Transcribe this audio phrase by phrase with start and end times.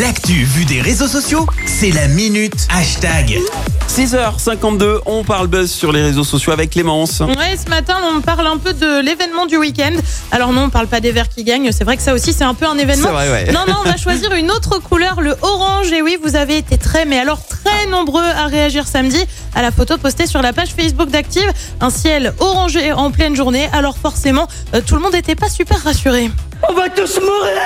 [0.00, 3.38] L'actu vue des réseaux sociaux, c'est la minute hashtag.
[3.88, 7.20] 6h52, on parle buzz sur les réseaux sociaux avec Clémence.
[7.20, 9.92] Ouais, ce matin, on parle un peu de l'événement du week-end.
[10.32, 11.70] Alors non, on parle pas des verts qui gagnent.
[11.70, 13.06] C'est vrai que ça aussi, c'est un peu un événement.
[13.06, 13.52] C'est vrai, ouais.
[13.52, 15.92] Non, non, on va choisir une autre couleur, le orange.
[15.92, 19.70] Et oui, vous avez été très, mais alors très nombreux à réagir samedi à la
[19.70, 21.48] photo postée sur la page Facebook d'Active.
[21.80, 23.68] Un ciel orangé en pleine journée.
[23.72, 26.32] Alors forcément, euh, tout le monde n'était pas super rassuré.
[26.68, 27.60] On va tous mourir.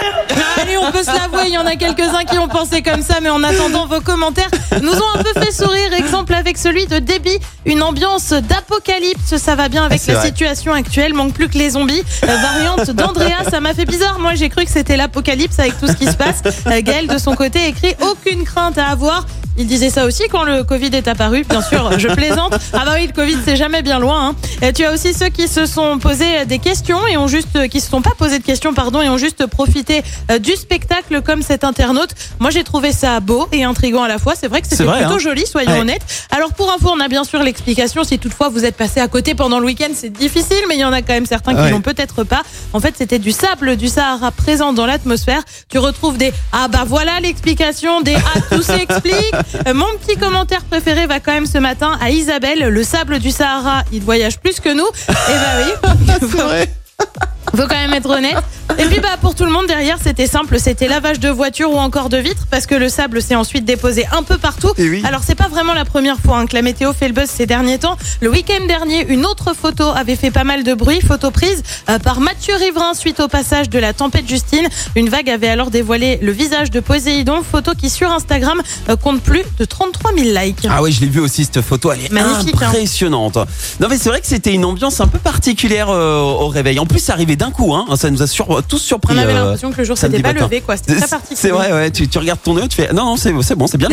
[0.60, 3.20] Allez, on peut se l'avouer, il y en a quelques-uns qui ont pensé comme ça,
[3.20, 4.50] mais en attendant, vos commentaires
[4.82, 5.92] nous ont un peu fait sourire.
[5.92, 10.26] Exemple avec celui de Debbie, une ambiance d'apocalypse, ça va bien avec la vrai.
[10.26, 12.02] situation actuelle, manque plus que les zombies.
[12.24, 15.86] Euh, variante d'Andrea, ça m'a fait bizarre, moi j'ai cru que c'était l'apocalypse avec tout
[15.86, 16.42] ce qui se passe.
[16.66, 19.26] Euh, Gaël, de son côté, écrit aucune crainte à avoir.
[19.60, 22.54] Il disait ça aussi quand le Covid est apparu, bien sûr, je plaisante.
[22.72, 24.28] Ah bah oui, le Covid c'est jamais bien loin.
[24.28, 24.34] hein.
[24.62, 27.80] Euh, Tu as aussi ceux qui se sont posés des questions et ont juste, qui
[27.80, 31.42] se sont pas posés de questions, pardon, et ont juste profité euh, du spectacle comme
[31.42, 32.10] cet internaute.
[32.38, 34.34] Moi j'ai trouvé ça beau et intriguant à la fois.
[34.40, 35.18] C'est vrai que C'est c'était plutôt hein.
[35.18, 35.80] joli, soyons Ouais.
[35.80, 36.02] honnêtes.
[36.30, 38.04] Alors pour info, on a bien sûr l'explication.
[38.04, 40.84] Si toutefois vous êtes passé à côté pendant le week-end, c'est difficile, mais il y
[40.84, 41.70] en a quand même certains qui Ouais.
[41.70, 42.42] n'ont peut-être pas.
[42.72, 45.42] En fait, c'était du sable du Sahara présent dans l'atmosphère.
[45.68, 49.32] Tu retrouves des ah bah voilà l'explication, des ah tout s'explique.
[49.66, 52.68] Euh, Mon petit commentaire préféré va quand même ce matin à Isabelle.
[52.68, 54.86] Le sable du Sahara, il voyage plus que nous.
[55.08, 56.66] Et bah oui.
[57.52, 57.62] Vrai.
[57.62, 58.36] Faut quand même être honnête.
[58.78, 61.78] Et puis bah pour tout le monde derrière, c'était simple, c'était lavage de voiture ou
[61.78, 64.72] encore de vitres parce que le sable s'est ensuite déposé un peu partout.
[64.76, 65.02] Et oui.
[65.04, 67.46] Alors c'est pas vraiment la première fois hein, que la météo fait le buzz ces
[67.46, 67.96] derniers temps.
[68.20, 71.98] Le week-end dernier, une autre photo avait fait pas mal de bruit, photo prise euh,
[71.98, 74.68] par Mathieu Riverain suite au passage de la tempête Justine.
[74.94, 79.22] Une vague avait alors dévoilé le visage de Poséidon, photo qui sur Instagram euh, compte
[79.22, 80.68] plus de 33 000 likes.
[80.68, 82.68] Ah oui, je l'ai vu aussi cette photo, elle est Magnifique, hein.
[82.68, 83.38] impressionnante.
[83.80, 86.78] Non mais c'est vrai que c'était une ambiance un peu particulière euh, au réveil.
[86.78, 87.86] En plus, ça arrivait d'un coup, hein.
[87.96, 89.14] Ça nous a sur- tous surpris.
[89.14, 90.44] On avait euh, l'impression que le jour s'était pas matin.
[90.46, 91.38] levé quoi, c'était très C'est- particulier.
[91.40, 91.90] C'est vrai, ouais.
[91.90, 93.88] Tu, tu regardes ton œil, tu fais non, non, c'est c'est bon, c'est bien.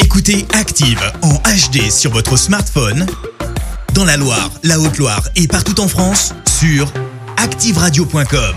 [0.00, 3.06] Écoutez Active en HD sur votre smartphone,
[3.94, 6.92] dans la Loire, la Haute-Loire et partout en France, sur
[7.36, 8.54] activeradio.com.